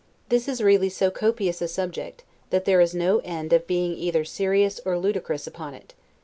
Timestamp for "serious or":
4.25-4.97